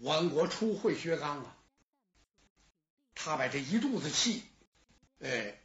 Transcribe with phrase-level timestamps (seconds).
[0.00, 1.56] 万国初会薛刚啊，
[3.14, 4.42] 他把这一肚子气，
[5.20, 5.60] 哎，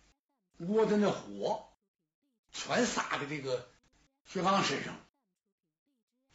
[0.58, 1.70] 窝的那火，
[2.52, 3.70] 全撒在这个
[4.26, 4.94] 薛刚身上。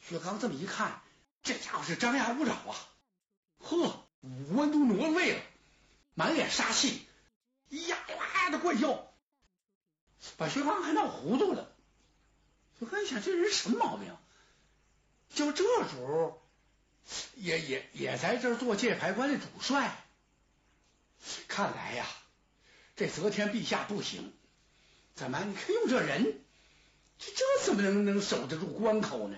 [0.01, 1.03] 薛刚这么一看，
[1.43, 2.75] 这家伙是张牙舞爪啊！
[3.59, 5.43] 呵，五官都挪位了，
[6.15, 7.07] 满脸杀气，
[7.69, 9.13] 呀呀的怪叫，
[10.39, 11.71] 把薛刚还闹糊涂了。
[12.79, 14.17] 薛刚想，这人什么毛病？
[15.35, 16.40] 就这主儿
[17.37, 19.97] 也也也在这做界牌关的主帅。
[21.49, 22.07] 看来呀，
[22.97, 24.33] 这则天陛下不行。
[25.15, 25.45] 怎么？
[25.45, 26.41] 你看用这人，
[27.19, 29.37] 这这怎么能能守得住关口呢？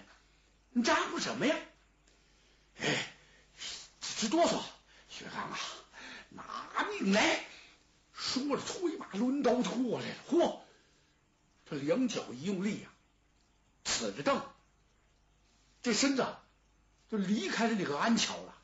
[0.70, 1.56] 你咋呼什么呀？
[2.78, 3.12] 哎，
[4.00, 4.62] 直哆嗦！
[5.08, 5.58] 薛刚啊，
[6.30, 7.44] 拿命来！
[8.14, 10.14] 说着，催马抡刀过来了。
[10.30, 10.60] 嚯！
[11.68, 12.88] 他两脚一用力呀，
[13.84, 14.42] 刺着蹬，
[15.82, 16.26] 这身子
[17.12, 18.54] 就离开了那个安桥了，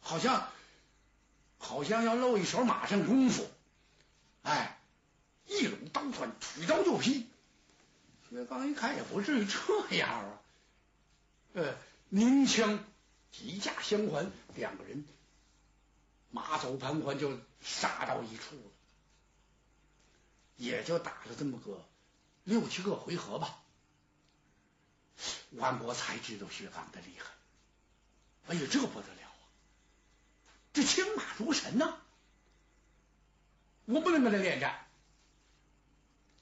[0.00, 0.48] 好像
[1.58, 3.46] 好像要露一手马上功夫。
[4.40, 4.80] 哎，
[5.44, 7.26] 一拢刀穿，举刀就劈。
[8.30, 10.40] 薛刚一看，也不至于这样啊。
[11.52, 11.76] 呃，
[12.08, 12.82] 鸣枪
[13.30, 15.04] 几架相还，两个人
[16.30, 18.70] 马走盘桓就杀到一处了，
[20.56, 21.84] 也就打了这么个
[22.44, 23.58] 六七个回合吧。
[25.52, 27.26] 万国才知道薛刚的厉害，
[28.48, 29.42] 哎呀，这不得了啊！
[30.72, 31.96] 这青马如神呐，
[33.86, 34.86] 我不能跟他恋战。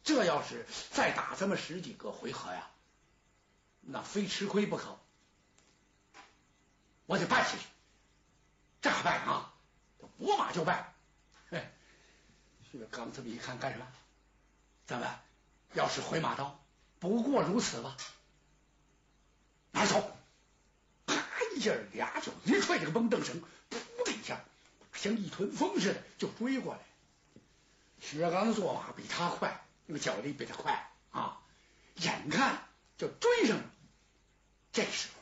[0.03, 2.71] 这要是再打这么十几个回合呀，
[3.81, 4.99] 那非吃亏不可。
[7.07, 7.59] 我得败下去，
[8.83, 9.55] 这拜啊！
[10.19, 10.95] 拨马就败。
[11.51, 11.71] 嘿，
[12.71, 13.87] 薛刚这么一看，干什么？
[14.87, 15.21] 怎么？
[15.75, 16.61] 要是回马刀，
[16.99, 17.97] 不过如此吧。
[19.75, 20.17] 拿走！
[21.05, 21.15] 啪
[21.55, 24.41] 一下，俩脚一踹这个绷凳绳，噗的一下，
[24.95, 26.81] 像一团风似的就追过来。
[28.01, 31.41] 薛刚的做法比他快，那个脚力比他快啊！
[31.97, 33.65] 眼看就追上了，
[34.73, 35.15] 这时候。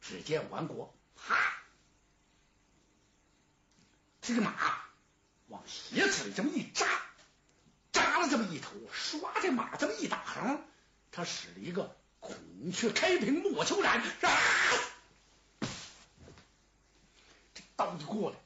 [0.00, 1.54] 只见王国，啪，
[4.20, 4.52] 这个马
[5.46, 6.86] 往鞋子里这么一扎，
[7.92, 10.64] 扎了这么一头，唰，这马这么一打横，
[11.12, 14.38] 他使了一个孔雀开屏莫秋斩，啊，
[17.54, 18.36] 这刀就过来。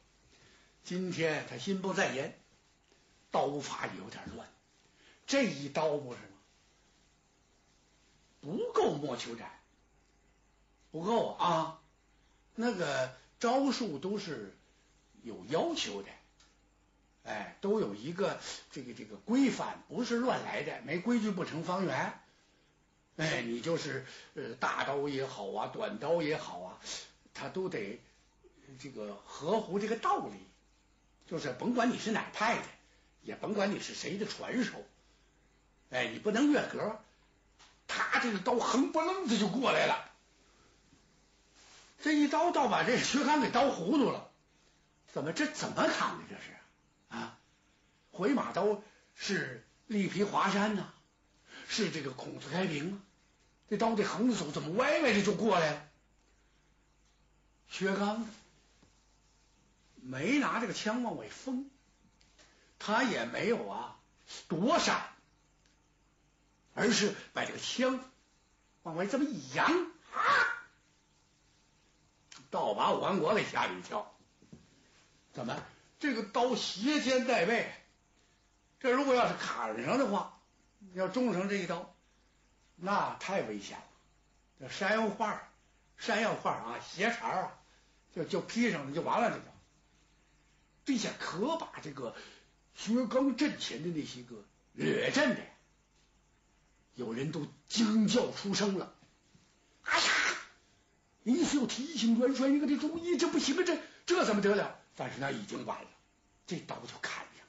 [0.85, 2.39] 今天他心不在焉，
[3.31, 4.49] 刀法有点乱，
[5.27, 6.39] 这一刀不是吗？
[8.41, 9.51] 不够莫秋斩。
[10.91, 11.81] 不够啊！
[12.55, 14.57] 那个招数都是
[15.25, 16.09] 有要求的，
[17.25, 18.39] 哎，都有一个
[18.71, 20.81] 这个这个规范，不是乱来的。
[20.83, 22.21] 没规矩不成方圆。
[23.17, 24.05] 哎，你就是
[24.35, 26.81] 呃大刀也好啊，短刀也好啊，
[27.33, 28.01] 他都得
[28.79, 30.35] 这个合乎这个道理。
[31.27, 32.65] 就是甭管你是哪派的，
[33.23, 34.85] 也甭管你是谁的传手，
[35.91, 37.01] 哎，你不能越格。
[37.87, 40.11] 他这个刀横不楞子就过来了。
[42.03, 44.31] 这一刀倒把这薛刚给刀糊涂了，
[45.13, 46.55] 怎么这怎么砍的这是
[47.09, 47.39] 啊？
[48.13, 48.83] 回马刀
[49.15, 50.93] 是力劈华山呐，
[51.69, 52.99] 是这个孔子开屏啊，
[53.71, 55.89] 这刀得横着走，怎么歪歪的就过来了？
[57.69, 58.29] 薛刚
[59.97, 61.71] 没拿这个枪往外封，
[62.79, 63.99] 他也没有啊
[64.49, 65.09] 躲闪，
[66.75, 67.99] 而是把这个枪
[68.83, 70.23] 往外这么一扬啊！
[72.51, 74.15] 倒把王国给吓了一跳，
[75.33, 75.61] 怎么
[75.99, 77.75] 这个刀斜肩带背？
[78.79, 80.39] 这如果要是砍上的话，
[80.93, 81.95] 要中上这一刀，
[82.77, 83.85] 那太危险了。
[84.61, 85.49] 这山药画，
[85.97, 87.59] 山药画啊，斜茬啊，
[88.15, 89.31] 就就劈上了就完了。
[89.31, 89.45] 这就，
[90.85, 92.15] 这下可把这个
[92.75, 95.41] 薛刚阵前的那些个惹阵的，
[96.95, 98.95] 有人都惊叫出声了。
[99.85, 100.07] 哎呀！
[101.25, 103.65] 意思要提醒元帅，你可得注意，这不行啊！
[103.65, 104.79] 这这怎么得了？
[104.95, 105.89] 但是那已经晚了，
[106.47, 107.45] 这刀就砍上，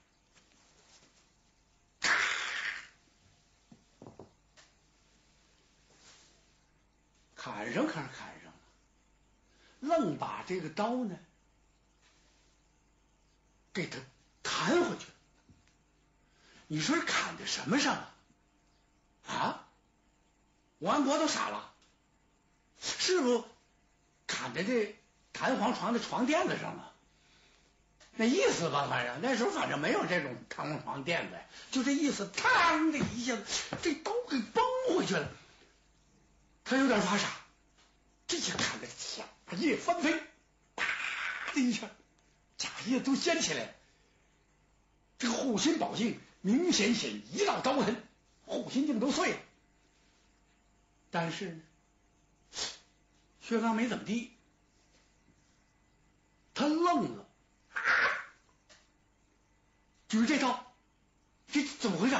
[7.71, 8.53] 砍上，可是砍上了，
[9.79, 11.17] 愣把这个刀呢
[13.73, 13.97] 给他
[14.43, 15.05] 弹回去。
[16.67, 18.13] 你说砍在什么上啊？
[19.27, 19.67] 啊？
[20.79, 21.71] 王安国都傻了，
[22.81, 23.45] 是不？
[24.27, 24.95] 砍在这
[25.33, 26.91] 弹簧床的床垫子上了，
[28.15, 31.37] 那意思吧，反正那时候反正没有这种弹簧床垫子，
[31.71, 33.43] 就这意思，嘡的一下子，
[33.83, 34.65] 这刀给崩
[34.97, 35.29] 回去了。
[36.63, 37.29] 他有点发傻，
[39.57, 40.21] 叶翻飞，
[40.75, 40.85] 啪
[41.53, 41.89] 的一下，
[42.57, 43.75] 甲叶都掀起来。
[45.17, 48.03] 这个护心宝镜明显显一道刀痕，
[48.45, 49.39] 护心镜都碎了。
[51.09, 51.59] 但是
[53.41, 54.31] 薛刚没怎么地，
[56.53, 57.25] 他愣了，
[60.09, 60.73] 举这刀，
[61.47, 62.17] 这怎么回事？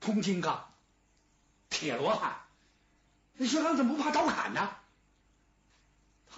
[0.00, 0.72] 铜金刚，
[1.68, 2.40] 铁罗汉，
[3.34, 4.76] 那薛刚怎么不怕刀砍呢？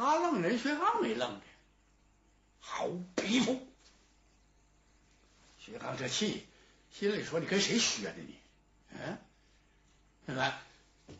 [0.00, 1.42] 他愣人，薛刚没愣着，
[2.60, 3.66] 好皮肤。
[5.58, 6.46] 薛刚这气，
[6.90, 8.34] 心里说：“你跟谁学的你？
[8.92, 9.18] 嗯，
[10.24, 10.54] 什么？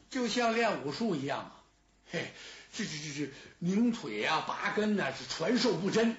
[0.08, 1.62] 就像练武术一样啊！
[2.10, 2.32] 嘿，
[2.72, 6.16] 这这这这拧腿啊，拔根呐，是传授不真。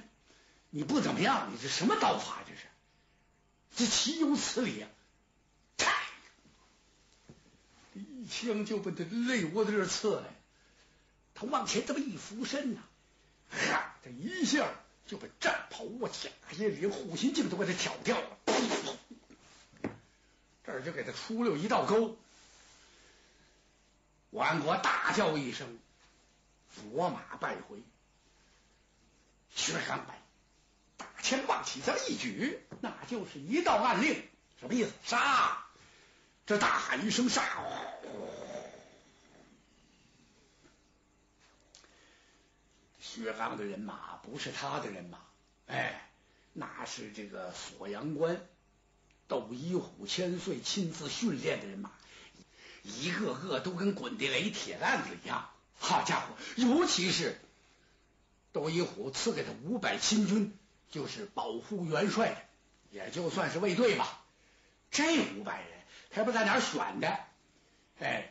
[0.70, 2.44] 你不怎么样，你这什么刀法？
[2.48, 2.62] 这是，
[3.76, 4.90] 这岂有此理啊！”
[7.94, 10.24] 一枪就把他肋窝子这刺来，
[11.42, 12.82] 他往前这么一俯身呐，
[13.50, 14.70] 哈，这一下
[15.08, 18.38] 就把战袍啊、甲叶连护心镜都给他挑掉了，
[20.64, 22.16] 这儿就给他出溜一道沟。
[24.30, 25.80] 王国大叫一声，
[26.76, 27.80] 左马败回。
[29.56, 30.22] 薛刚白，
[30.98, 34.24] 大枪往起这么一举，那就是一道暗令，
[34.60, 34.92] 什么意思？
[35.04, 35.66] 杀！
[36.46, 37.44] 这大喊一声杀！
[38.04, 38.51] 呼呼
[43.14, 45.18] 薛刚的人马不是他的人马，
[45.68, 46.10] 哎，
[46.54, 48.42] 那是这个锁阳关
[49.28, 51.92] 窦一虎千岁亲自训练的人马，
[52.84, 55.50] 一个个都跟滚地雷铁蛋子一样。
[55.78, 57.38] 好家伙，尤其是
[58.54, 60.58] 窦一虎赐给他五百亲军，
[60.90, 62.38] 就是保护元帅的，
[62.92, 64.24] 也就算是卫队吧。
[64.90, 65.70] 这五百人，
[66.12, 67.20] 他不在哪选的？
[68.00, 68.31] 哎。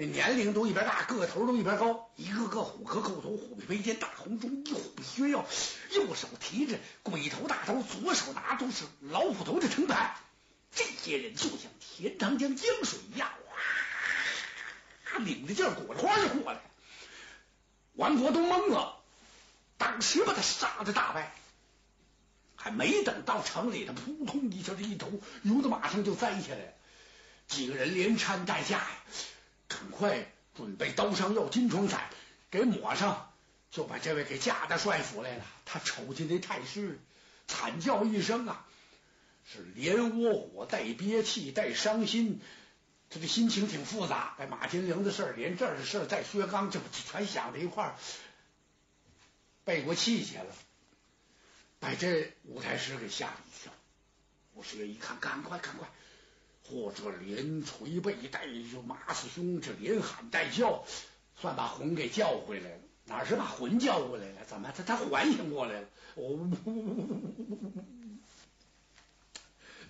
[0.00, 5.44] 这年龄都一边大，个头都一边高，一个个虎壳扣头，虎背飞肩，大红中，一虎靴腰，
[5.90, 10.16] 右手提着鬼头大刀，左手拿都是老虎头的藤牌。
[10.74, 13.28] 这些人就像钱塘江江水一样，
[15.12, 16.62] 哇，领着劲儿裹着花就过来。
[17.92, 19.02] 王国都懵了，
[19.76, 21.34] 当时把他杀的大败，
[22.56, 25.12] 还没等到城里，他扑通一下，这一头
[25.42, 26.74] 由到马上就栽下来。
[27.48, 28.88] 几个人连搀带架呀。
[29.70, 30.26] 赶快
[30.56, 32.10] 准备刀伤要金疮散，
[32.50, 33.32] 给抹上，
[33.70, 35.46] 就把这位给架到帅府来了。
[35.64, 36.98] 他瞅见那太师，
[37.46, 38.66] 惨叫一声啊，
[39.48, 42.40] 是连窝火带憋气带伤心，
[43.10, 44.34] 他的心情挺复杂。
[44.36, 47.94] 在马金玲的事儿，连这儿的事儿，在薛刚这不全想在一块儿，
[49.64, 50.52] 背过气去了，
[51.78, 53.72] 把这五太师给吓了一跳。
[54.54, 55.88] 五师爷一看，赶快赶快。
[56.70, 60.84] 或者连捶背带就马死胸，这连喊带叫，
[61.40, 62.76] 算把魂给叫回来了。
[63.06, 64.44] 哪是把魂叫回来了？
[64.46, 65.88] 怎么他他唤醒过来了？
[66.14, 66.50] 哦，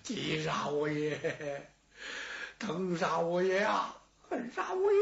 [0.01, 1.69] 急杀我爷，
[2.57, 4.99] 疼杀我爷啊，恨杀我爷，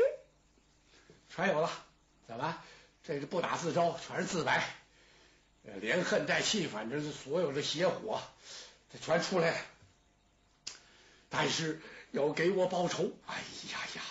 [1.34, 1.72] 全有了。
[2.28, 2.58] 怎么？
[3.06, 4.64] 这是不打自招，全是自白，
[5.64, 8.22] 连恨带气，反正是所有的邪火，
[8.92, 9.58] 这全出来了。
[11.30, 11.82] 但是
[12.12, 13.38] 要给我报仇，哎
[13.72, 14.02] 呀呀，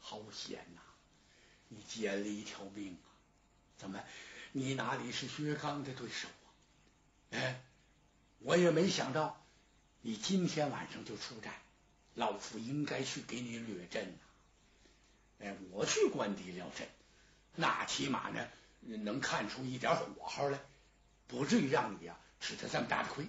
[0.00, 0.80] 好险呐！
[1.68, 3.06] 你捡了一条命啊！
[3.76, 4.02] 怎么，
[4.52, 6.48] 你哪里是薛刚的对手啊？
[7.32, 7.62] 哎，
[8.38, 9.44] 我也没想到
[10.00, 11.52] 你今天晚上就出战，
[12.14, 14.18] 老夫应该去给你掠阵呐！
[15.40, 16.88] 哎，我去关敌料阵，
[17.54, 18.48] 那起码呢
[18.80, 20.58] 能看出一点火候来，
[21.26, 23.26] 不至于让你呀吃他这么大的亏。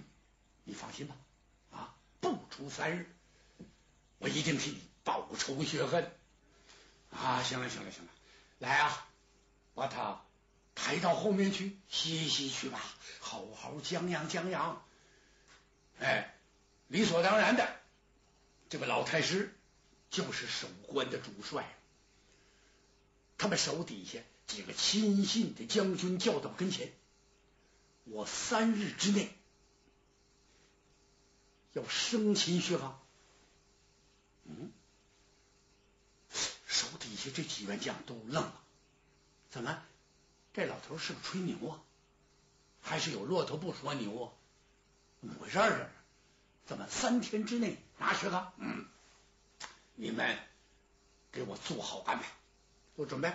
[0.64, 1.16] 你放心吧，
[1.70, 3.13] 啊，不出三日。
[4.18, 6.10] 我一定替你报仇雪恨
[7.10, 7.42] 啊！
[7.42, 8.10] 行了，行了，行了，
[8.58, 9.08] 来啊，
[9.74, 10.24] 把他
[10.74, 12.80] 抬到后面去歇息去吧，
[13.20, 14.84] 好好将养将养。
[16.00, 16.34] 哎，
[16.88, 17.80] 理所当然的，
[18.68, 19.54] 这个老太师
[20.10, 21.72] 就是守关的主帅，
[23.38, 26.92] 他们手底下几个亲信的将军叫到跟前，
[28.04, 29.32] 我三日之内
[31.72, 33.00] 要生擒薛刚。
[34.46, 34.72] 嗯，
[37.32, 38.60] 这几员将都愣了，
[39.50, 39.82] 怎么，
[40.52, 41.80] 这老头是不是吹牛啊？
[42.82, 44.32] 还是有骆驼不说牛啊？
[45.20, 45.90] 怎么回事儿？
[46.66, 48.52] 怎么三天之内拿十个？
[48.56, 48.86] 嗯，
[49.94, 50.38] 你们
[51.32, 52.24] 给我做好安排，
[52.96, 53.34] 做准备。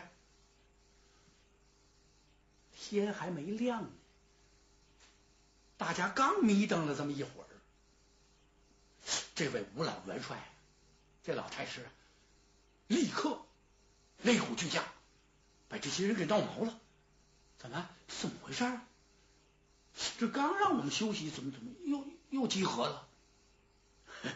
[2.76, 3.90] 天还没亮呢，
[5.78, 7.48] 大家刚迷瞪了这么一会儿，
[9.36, 10.44] 这位吴老元帅。
[11.24, 11.88] 这老太师
[12.88, 13.40] 立刻
[14.24, 14.84] 擂鼓巨将，
[15.68, 16.80] 把这些人给闹毛了。
[17.58, 17.90] 怎么？
[18.08, 18.86] 怎么回事啊？
[20.18, 23.08] 这刚让我们休息，怎么怎么又又集合了？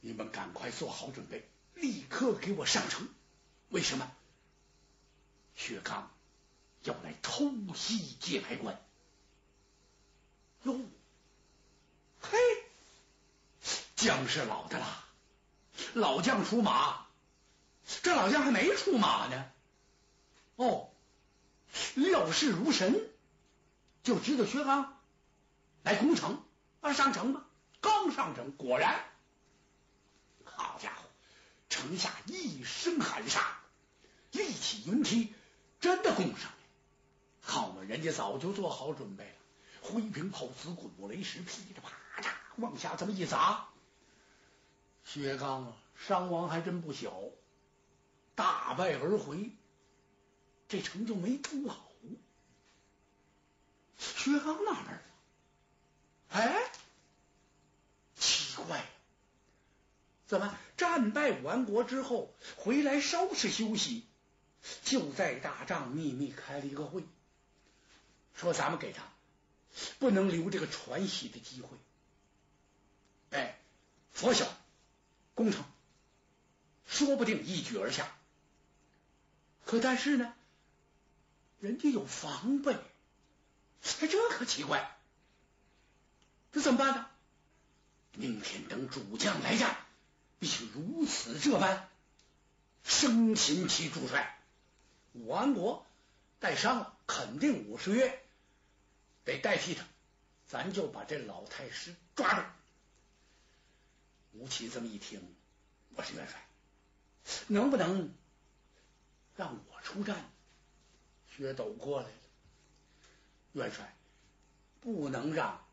[0.00, 3.08] 你们赶快做好准备，立刻给我上城。
[3.70, 4.10] 为什么？
[5.56, 6.10] 薛刚
[6.82, 8.80] 要来偷袭界牌关。
[10.62, 10.80] 哟，
[12.20, 12.38] 嘿，
[13.96, 15.04] 将是老的啦，
[15.94, 17.07] 老将出马。
[18.02, 19.50] 这老将还没出马呢。
[20.56, 20.90] 哦，
[21.94, 23.08] 料事如神，
[24.02, 24.98] 就知道薛刚
[25.82, 26.42] 来攻城
[26.80, 27.44] 啊，上城吧。
[27.80, 29.04] 刚上城，果然，
[30.44, 31.04] 好家伙，
[31.68, 33.58] 城下一声喊杀，
[34.32, 35.32] 立起云梯，
[35.80, 36.52] 真的攻上来。
[37.40, 39.36] 好嘛，人家早就做好准备了，
[39.80, 41.90] 灰瓶炮子、滚木雷石，噼里啪
[42.20, 43.68] 嚓往下这么一砸。
[45.04, 47.14] 薛刚啊，伤亡还真不小，
[48.38, 49.50] 大败而回。
[50.68, 51.90] 这城就没攻好，
[53.96, 55.02] 薛刚纳闷了，
[56.28, 56.70] 哎，
[58.16, 58.84] 奇怪，
[60.26, 64.04] 怎么战败完国之后回来稍事休息，
[64.84, 67.02] 就在大帐秘密开了一个会，
[68.34, 69.02] 说咱们给他
[69.98, 71.78] 不能留这个传喜的机会，
[73.30, 73.58] 哎，
[74.12, 74.46] 佛晓
[75.34, 75.64] 攻城，
[76.84, 78.14] 说不定一举而下，
[79.68, 80.32] 可但是呢？
[81.60, 84.96] 人家有防备，哎，这可奇怪，
[86.52, 87.06] 这怎么办呢？
[88.14, 89.76] 明天等主将来战，
[90.38, 91.86] 必须如此这般，
[92.82, 94.40] 生擒其主帅。
[95.12, 95.84] 武安国
[96.40, 98.24] 带伤了，肯定五十月
[99.26, 99.84] 得代替他，
[100.46, 102.42] 咱就把这老太师抓住。
[104.32, 105.20] 吴起这么一听，
[105.94, 108.10] 我是元帅，能不能
[109.38, 110.32] 让我出战？
[111.36, 112.12] 薛斗过来了，
[113.52, 113.96] 元帅
[114.80, 115.64] 不能让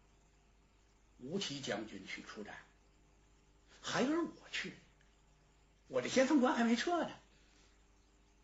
[1.17, 2.55] 吴起将军去出战，
[3.81, 4.75] 还让我去。
[5.88, 7.10] 我这先锋官还没撤呢。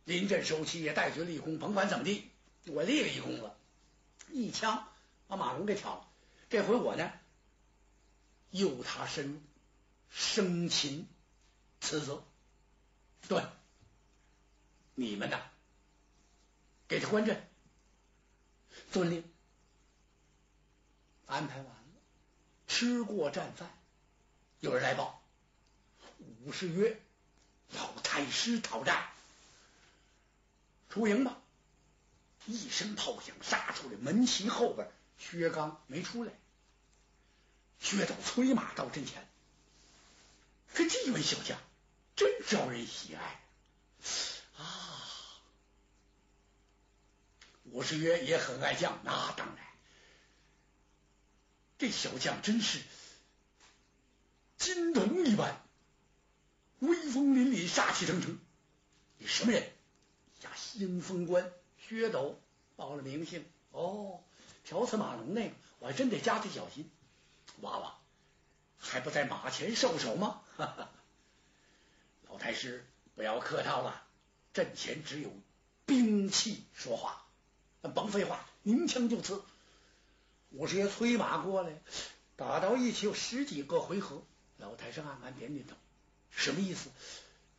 [0.05, 2.27] 临阵收旗也带去立功，甭管怎么地，
[2.65, 3.55] 我立了一功了，
[4.31, 4.87] 一枪
[5.27, 6.11] 把马龙给挑了。
[6.49, 7.11] 这回我呢，
[8.49, 9.39] 诱他深入，
[10.09, 11.07] 生擒
[11.79, 12.23] 此责。
[13.27, 13.43] 对，
[14.95, 15.41] 你们呢？
[16.87, 17.47] 给他关阵，
[18.91, 19.23] 遵令，
[21.25, 21.83] 安排完了，
[22.67, 23.69] 吃过战饭，
[24.59, 25.23] 有人来报，
[26.43, 26.99] 武士曰
[27.73, 29.09] ：“老太师讨战，
[30.89, 31.41] 出营吧！”
[32.45, 36.33] 一声炮响，杀出来，门旗后边，薛刚没出来，
[37.79, 39.25] 薛斗催马到阵前，
[40.73, 41.57] 可这位小将
[42.17, 43.41] 真招人喜爱。
[47.71, 49.65] 武士曰也很爱将，那当然，
[51.77, 52.79] 这小将真是
[54.57, 55.61] 金童一般，
[56.79, 58.37] 威风凛凛，杀气腾腾。
[59.17, 59.63] 你什么人？
[60.41, 62.39] 呀，先锋官薛斗，
[62.75, 63.45] 报了名姓。
[63.71, 64.21] 哦，
[64.65, 66.89] 条子马龙那个，我还真得加倍小心。
[67.61, 67.97] 娃娃
[68.79, 70.41] 还不在马前受首吗？
[70.57, 70.89] 哈哈，
[72.27, 72.85] 老太师
[73.15, 74.03] 不要客套了，
[74.53, 75.31] 阵前只有
[75.85, 77.20] 兵器说话。
[77.89, 79.43] 甭废话，鸣枪就刺。
[80.51, 81.81] 武师爷催马过来，
[82.35, 84.21] 打到一起有十几个回合。
[84.57, 85.75] 老太师暗暗点点头，
[86.29, 86.89] 什么意思？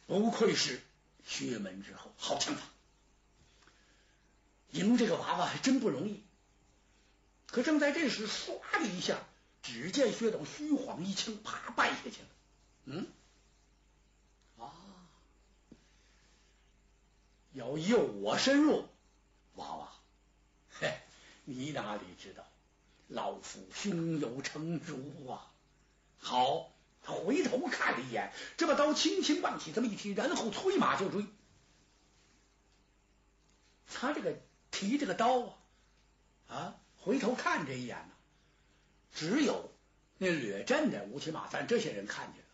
[0.06, 0.80] 不愧是
[1.24, 2.62] 薛门之后，好枪法。
[4.70, 6.22] 赢这个娃娃还真不容易。
[7.46, 9.18] 可正在这时，唰的一下，
[9.62, 12.28] 只见薛斗虚晃一枪，啪败下去了。
[12.84, 13.06] 嗯，
[14.58, 14.72] 啊，
[17.52, 18.88] 要诱我深入，
[19.56, 19.91] 娃娃。
[20.82, 20.98] 嘿，
[21.44, 22.44] 你哪里知道，
[23.06, 25.52] 老夫胸有成竹啊！
[26.18, 26.72] 好，
[27.04, 31.24] 他回头看了一眼，这把刀轻轻往起这么一提，然后催马就追。
[33.94, 34.34] 他这个
[34.72, 35.54] 提这个刀啊，
[36.48, 38.14] 啊，回头看这一眼呢，
[39.14, 39.72] 只有
[40.18, 42.48] 那掠阵的吴起马三这些人看见了，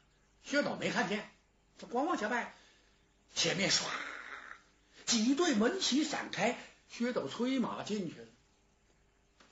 [0.44, 1.30] 薛宝没看见，
[1.78, 2.54] 他光往下拜，
[3.34, 3.84] 前面唰，
[5.06, 6.58] 几对门旗闪开。
[6.88, 8.26] 薛斗催马进去了，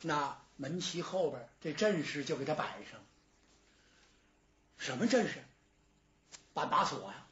[0.02, 3.00] 那门旗后边这阵势就给他摆上。
[4.78, 5.44] 什么阵势？
[6.54, 7.26] 绊把锁呀！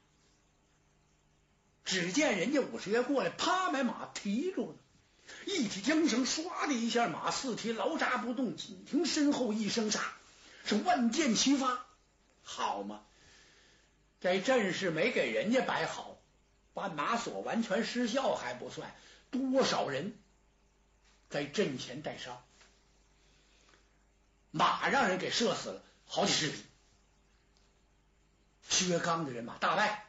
[1.85, 4.77] 只见人家武士爷过来，啪把马提住了，
[5.47, 10.01] 一提缰绳，唰的一下，马四蹄牢扎不动，紧听身后一声杀，
[10.65, 11.85] 是万箭齐发。
[12.43, 13.03] 好嘛，
[14.21, 16.19] 这阵势没给人家摆好，
[16.75, 18.95] 绊马索完全失效还不算，
[19.35, 20.17] 多少人
[21.29, 22.41] 在阵前带伤，
[24.53, 26.65] 马让人给射死了好几十匹，
[28.69, 30.07] 薛刚的人马大败，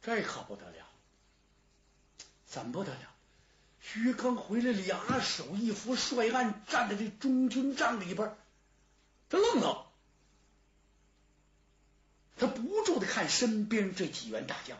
[0.00, 0.86] 这可不得了，
[2.46, 3.12] 怎么不得了？
[3.80, 8.36] 薛刚回来，俩手一扶帅案，站在这中军帐里边，
[9.28, 9.88] 他愣了。
[12.38, 14.78] 他不住的看身边这几员大将，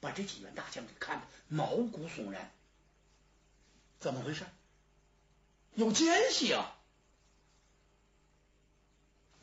[0.00, 2.52] 把这几员大将给看得毛骨悚然。
[4.00, 4.44] 怎么回事？
[5.74, 6.76] 有奸细啊！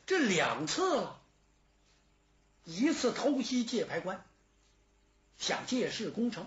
[0.06, 1.20] 这两次了，
[2.64, 4.24] 一次偷袭界牌关，
[5.38, 6.46] 想借势攻城，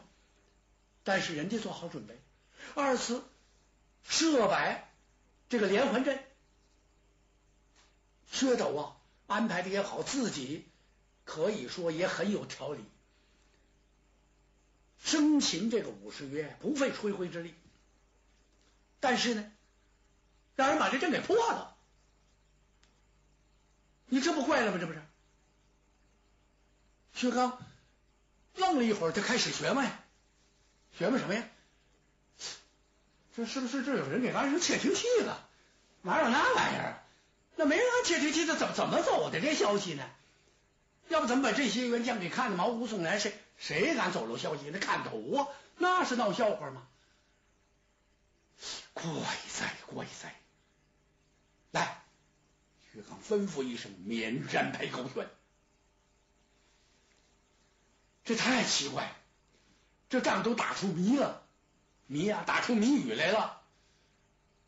[1.03, 2.15] 但是人家做好准备；
[2.75, 3.23] 二次
[4.03, 4.91] 设摆
[5.49, 6.23] 这个连环阵，
[8.31, 8.97] 薛斗啊
[9.27, 10.65] 安排的也好，自己。
[11.25, 12.83] 可以说也很有条理，
[15.19, 17.53] 生擒这个武士约不费吹灰之力，
[19.01, 19.51] 但是呢，
[20.55, 21.75] 让人把这阵给破了，
[24.05, 24.77] 你这不坏了吗？
[24.79, 25.01] 这不是？
[27.13, 27.61] 薛刚
[28.55, 29.99] 愣了一会儿，就开始学嘛呀，
[30.97, 31.43] 学嘛什么呀？
[33.35, 35.49] 这是不是这有人给安上窃听器了？
[36.01, 37.03] 哪有那玩意儿？
[37.57, 40.09] 那没人安窃听器，这怎怎么走的这消息呢？
[41.09, 43.19] 要不怎么把这些员将给看得毛骨悚然？
[43.19, 44.69] 谁谁敢走漏消息？
[44.71, 45.47] 那看头啊，
[45.77, 46.87] 那是闹笑话吗？
[48.93, 49.03] 怪
[49.53, 50.35] 哉怪哉！
[51.71, 52.03] 来，
[52.93, 55.27] 薛刚吩咐一声，免战牌勾拳。
[58.23, 59.11] 这太奇怪，
[60.09, 61.43] 这仗都打出谜了，
[62.05, 63.61] 谜啊，打出谜语来了。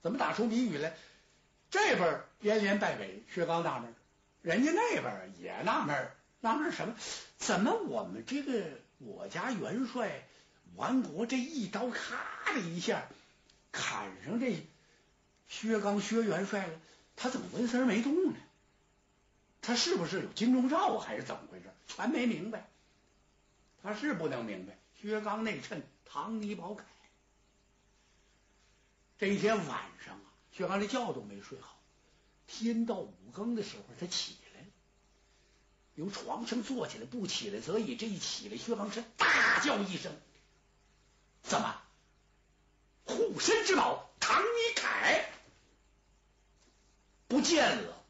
[0.02, 0.98] 怎么打出谜语来？
[1.70, 3.94] 这边连连败北，薛刚纳闷，
[4.42, 6.12] 人家那边也纳闷。
[6.42, 6.96] 纳闷什么？
[7.38, 10.28] 怎么我们这个我家元帅
[10.76, 13.08] 完国这一刀咔的一下
[13.72, 14.68] 砍上这
[15.48, 16.80] 薛刚薛元帅了？
[17.16, 18.40] 他怎么纹丝没动呢？
[19.62, 21.66] 他是不是有金钟罩还是怎么回事？
[21.88, 22.68] 全没明白。
[23.84, 24.78] 他是不能明白。
[25.00, 26.82] 薛刚内衬唐尼宝铠，
[29.18, 29.68] 这一天晚
[30.06, 31.80] 上啊，薛刚这觉都没睡好。
[32.48, 34.38] 天到五更的时候，他起。
[36.02, 37.96] 由床上坐起来，不起来则已。
[37.96, 40.12] 这一起来，薛刚是大叫一声
[41.44, 41.80] ：“怎么？
[43.06, 45.30] 护身之宝唐一凯
[47.28, 48.01] 不见了？”